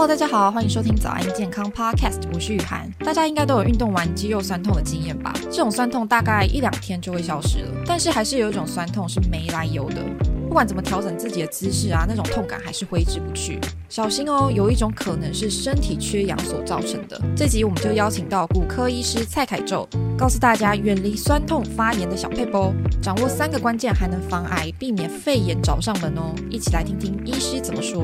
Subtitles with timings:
[0.00, 2.90] Hello，大家好，欢迎收听早安健康 Podcast，我是雨涵。
[3.00, 5.30] 大家应该都有运动完肌肉酸痛的经验吧？
[5.50, 9.96] 这种酸痛大概一两天就会消失了，但是还是有一种酸痛是没来由的。
[10.48, 13.60] 不管怎么调整自己的姿势啊，那种痛感还是挥之不去。
[13.90, 17.20] 小心哦，有一种可能是身体缺氧所造成的。
[17.36, 19.86] 这集我们就邀请到骨科医师蔡凯宙，
[20.16, 22.72] 告诉大家远离酸痛发炎的小撇步，
[23.02, 26.34] 掌握三个关键还能防癌，避免肺炎找上门哦。
[26.48, 28.02] 一起来听听医师怎么说。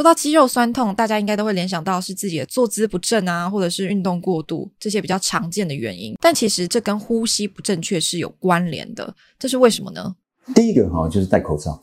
[0.00, 6.14] 说到肌肉酸痛，大家应该都会联想到是自己的坐姿不正啊，或者是运动过度这些比较常见的原因。
[6.22, 10.16] 但其实这跟呼吸不正确是有关联的，这是为什么呢？
[10.54, 11.78] 第一个哈就是戴口罩，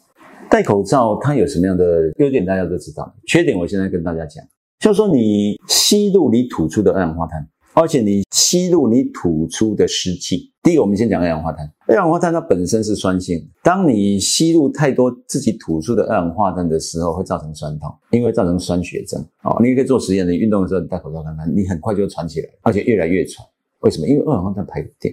[0.50, 3.16] 戴口罩它有什么样的优点，大家都知道。
[3.28, 4.44] 缺点我现在跟大家讲，
[4.80, 7.48] 就是说你吸入你吐出的二氧化碳。
[7.80, 10.52] 而且你吸入你吐出的湿气。
[10.64, 11.72] 第一个，我们先讲二氧化碳。
[11.86, 19.24] 二氧化碳它本身是酸性，当你吸入太多自己吐出的二氧化碳的时候，会造成酸痛，因为造成酸血症。
[19.44, 23.48] 哦，你也可以做实验，你运动的时候你戴口罩看看，你很快就喘起来，而且越来越喘。
[23.82, 24.08] 为什么？
[24.08, 25.12] 因为二氧化碳排不掉。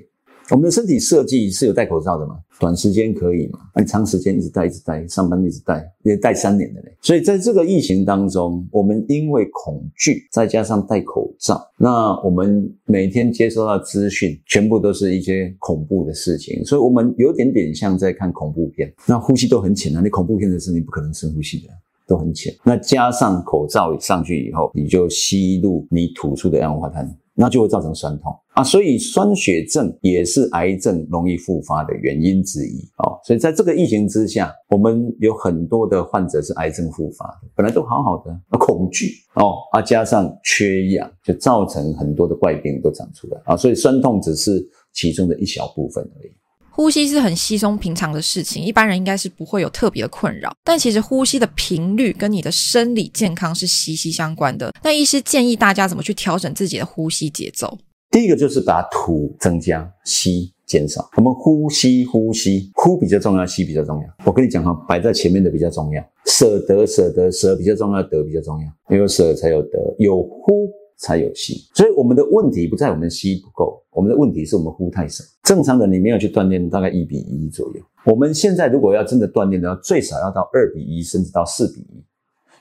[0.51, 2.37] 我们的身体设计是有戴口罩的嘛？
[2.61, 3.61] 短时间可以嘛？
[3.75, 6.95] 那你长时间一直戴，一直戴，上班一直戴，也戴三年的嘞。
[7.01, 18.93] 所以在这个疫情当中，我们因为恐惧，再加上戴口罩，那我们每天接收到资讯，全部都是一些恐怖的事情，所以我们有点点像在看恐怖片。
[19.07, 21.69] 那呼吸都很浅啊，你恐怖片的时候你不可能深呼吸的，
[22.07, 22.55] 都很浅。
[22.63, 27.11] 那加上口罩上去以后，你就吸入你吐出的二氧化碳。
[27.37, 33.19] 那就会造成酸痛啊，所以酸血症也是癌症容易复发的原因之一哦。
[33.25, 43.57] 所以在这个疫情之下，我们有很多的患者是癌症复发的，本来都好好的，恐惧哦，啊加上缺氧，就造成很多的怪病都长出来啊。
[43.57, 46.33] 所以酸痛只是其中的一小部分而已。
[46.71, 50.53] 呼吸是很稀松平常的事情，一般人应该是不会有特别的困扰。
[50.65, 54.73] 但其实呼吸的频率跟你的生理健康是息息相关的。
[54.83, 57.79] 那医师建议大家怎么去调整自己的呼吸节奏？
[58.15, 61.05] 第一个就是把吐增加，吸减少。
[61.17, 64.09] 我们呼吸，呼吸，呼比较重要，吸比较重要。
[64.25, 68.97] 我跟你讲哈，摆在前面的比较重要，舍得，舍得，舍比较重要，得比较重要。
[68.97, 71.55] 有舍才有得，有呼才有吸。
[71.75, 73.83] 所以我们的问题不在我们吸不够。
[73.91, 77.83] 我们的问题是我们呼太少，正常的你没有去锻炼，大概一比一左右。
[78.07, 82.05] 我们现在如果要真的锻炼的话，最少要到二比一，甚至到四比一。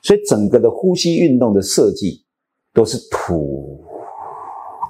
[0.02, 2.24] 所以整个的呼吸运动的设计
[2.74, 3.80] 都是吐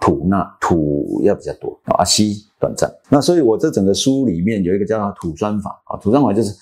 [0.04, 2.92] 吐纳吐要比较多啊，吸短暂。
[3.08, 6.54] 那所以我这整个书里面有一个叫做吐酸法啊，吐酸法就是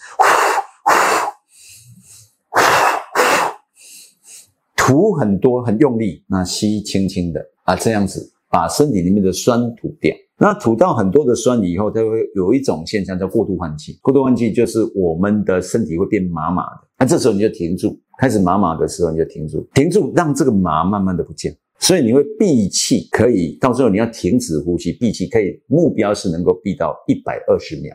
[4.75, 8.31] 吐很多很用力，那吸轻轻的啊，这样子。
[8.53, 13.97] 把身体里面的酸吐掉，那吐到很多的酸以后，它会有一种现象叫过度换气。
[14.01, 27.93] 过度换气就是我们的身体会变麻麻的，那这时候你就停住，开始麻麻的时候你就停住，停住让这个麻慢慢的不见，所以你会闭气，可以到时候你要停止呼吸，闭气可以，目标是能够闭到一百二十秒，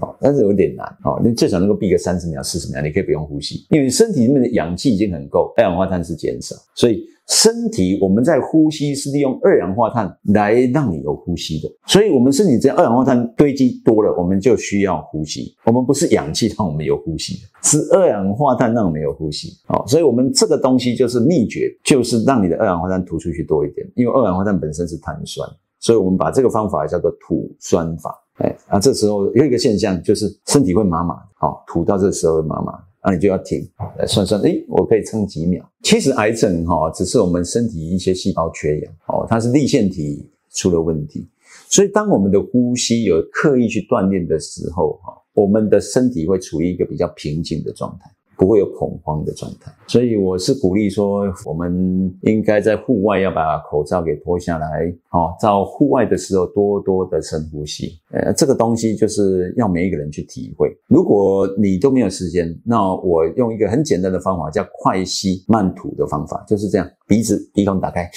[0.00, 7.04] 哦，但是有点难，哦，你最少能够闭个三十秒、四十秒，你可以不用呼吸，因为身体里面的氧气已经很够，二氧化碳是减少，所以。
[7.30, 15.54] 身体我们在呼吸是利用二氧化碳来让你有呼吸的，所以我们身体只要二氧化碳堆积多了，我们就需要呼吸。
[15.66, 19.50] 我们不是氧气让我们有呼吸，是二氧化碳让我们有呼吸。
[19.66, 25.46] 好，所以我们这个东西就是秘诀，就是让你的二氧化碳吐出去多一点，因为二氧化碳本身是碳酸，
[25.80, 28.10] 所以我们把这个方法叫做吐酸法。
[28.38, 32.78] 哎，啊，这时候有一个现象就是身体会麻麻，好，吐到这时候会麻麻。
[33.00, 33.66] 那你就要停，
[33.96, 35.64] 来算算，哎，我可以撑几秒。
[35.82, 41.26] 其实癌症哈，只是我们身体一些细胞缺氧，哦，它是粒线体出了问题。
[41.68, 48.10] 所以当我们的呼吸有刻意去锻炼的时候，哈，我们的身体会处于一个比较平静的状态。
[48.38, 57.98] 不会有恐慌的状态，所以我是鼓励说，我们应该在户外要把口罩给脱下来，好，在户外的时候多多的深呼吸。
[58.12, 60.72] 呃，这个东西就是要每一个人去体会。
[60.86, 68.08] 如果你都没有时间，那我用一个很简单的方法，叫快吸慢吐的方法，就是这样，鼻子鼻孔打开，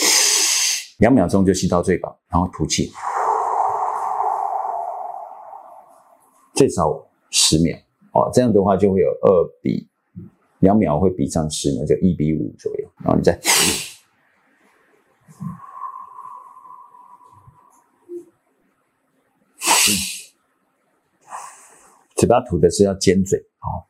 [1.00, 2.92] 两秒钟就吸到最饱，然后吐气，
[6.54, 7.76] 最少十秒，
[8.14, 9.88] 哦，这样的话就会有二比。
[10.62, 12.90] 两秒会比上十秒，就一比五左右。
[13.04, 13.40] 然后你再，
[22.16, 23.88] 嘴巴吐的是要尖嘴，好。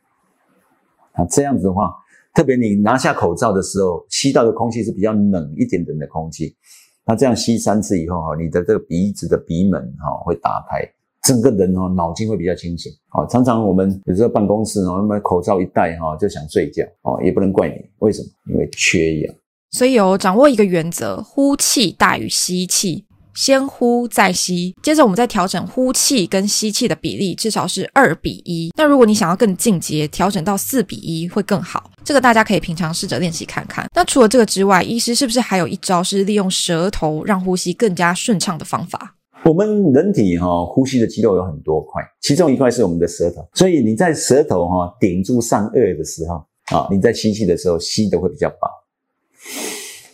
[1.15, 1.93] 那这样子的话，
[2.33, 6.55] 特别你拿下口罩的时候，吸到的空气是比较冷一点点的空气。
[7.03, 10.79] 那这样吸三次以后，哈，你的这个鼻子的鼻门，哈，会打开，
[11.23, 12.91] 整个人哦脑筋会比较清醒。
[13.13, 18.53] 哦，常常我们有时候办公室哦，那么口罩一戴哈就想睡觉哦，也不能怪你，为什么？
[18.53, 19.35] 因为缺氧。
[19.71, 23.05] 所以有掌握一个原则，呼气大于吸气。
[23.33, 28.73] 先呼再吸，接着我们再调整呼气跟吸气的比例，至少是二比一。
[28.75, 31.89] 那如果你想要更进阶，调整到四比一会更好。
[32.03, 33.87] 这个大家可以平常试着练习看看。
[33.95, 39.15] 那除了这个之外，医师是不是还有一招是利用舌头让呼吸更加顺畅的方法？
[39.43, 43.47] 我们人体哈、哦、呼吸的肌肉有很多块，其中一块是我们的舌头。
[43.53, 46.35] 所以你在舌头哈、哦、顶住上颚的时候
[46.77, 48.69] 啊，你在吸气的时候吸的会比较饱。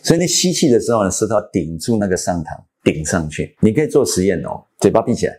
[0.02, 2.58] 所以你吸气的时候呢，舌头顶住那个上膛。
[2.84, 5.34] 顶上去，你可以做实验哦，嘴巴闭起来，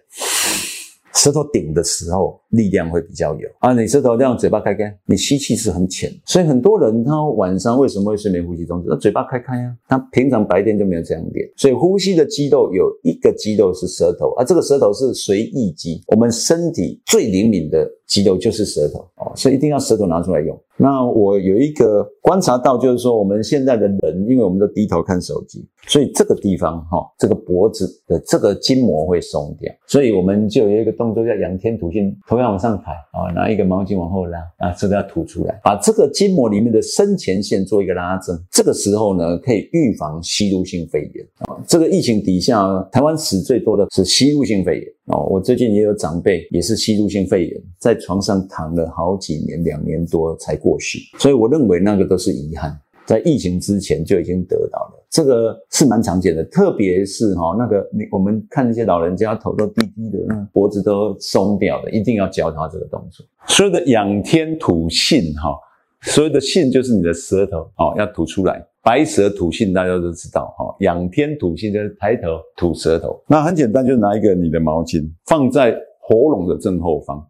[1.13, 3.73] 舌头顶的时候力量会比较有啊。
[3.73, 8.89] 你舌头这样嘴巴开开，你吸气是很浅，所以很多人他晚上为什么会睡眠呼吸中止？
[8.89, 20.59] 他嘴巴开开啊，他平常白天就没有这样练，所以呼吸的肌肉有一个肌肉是舌头啊，这个舌头是随意肌，我们身体最灵敏的肌肉就是舌头哦，所以一定要舌头拿出来用。
[20.81, 41.59] 那我有一个观察到，就是说我们现在的人，因为我们都低头看手机，所以这个地方哈，这个脖子的这个筋膜会松掉，所以我们就有一个动作叫仰天吐信，头要往上抬啊，拿一个毛巾往后拉啊，这个要吐出来，把这个筋膜里面的深前线做一个拉伸，这个时候呢，可以预防吸入性肺炎啊。
[41.67, 44.83] 这个疫情底下，台湾死最多的是吸入性肺炎。
[45.09, 50.99] 哦，我最近也有长辈也是吸入性肺炎，在床上躺了好几年，两年多才过世。
[51.17, 56.43] 所以我认为那个都是遗憾，在疫情之前就已经得到了，这个是蛮常见的。
[56.43, 63.25] 特别是哈，那个你我们看那些老人家头都低低的，脖子都松掉的，一定要教他这个动作。
[63.47, 65.57] 所有的仰天吐信哈，
[66.03, 68.63] 所有的信就是你的舌头哦，要吐出来。
[68.89, 70.75] 白蛇吐信，大家都知道哈。
[70.79, 73.23] 仰天吐信就是抬头吐舌头。
[73.27, 77.23] 那很简单，就拿一个你的毛巾放在喉咙的正后方，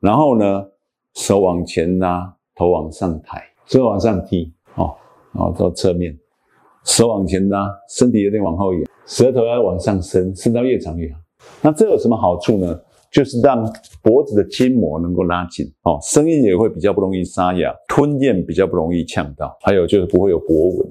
[0.00, 0.62] 然后呢，
[1.14, 4.94] 手往前拉，头往上抬，手往上提，哦，
[5.32, 6.14] 然后到侧面，
[6.84, 11.18] 手往前拉，身体有点往后仰，舌头要往上伸，伸到越长越好。
[11.62, 12.78] 那这有什么好处呢？
[13.12, 13.62] 就是让
[14.02, 20.88] 脖子的筋膜能够拉紧，哦，声音也会比较不容易沙哑，吞咽比较不容易呛到，还有就是不会有脖纹。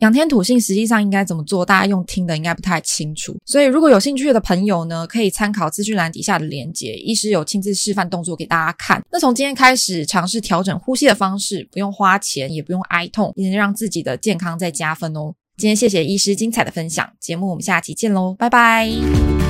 [0.00, 1.64] 仰天吐信实际上应该怎么做？
[1.64, 9.02] 大家用听的应该不太清楚，所以如果有兴趣的朋友呢，可以参考资讯栏底下的连结，医师有亲自示范动作给大家看。
[9.10, 15.32] 那从今天开始尝试调整呼吸的方式，不用花钱，也不用挨痛，也能让自己的健康再加分哦。
[15.56, 19.45] 今天谢谢医师精彩的分享，节目我们下期见喽，拜拜。